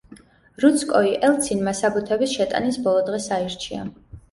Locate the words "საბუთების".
1.81-2.35